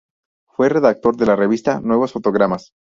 [0.47, 2.73] Fue redactor de la revista "Nuevos Fotogramas".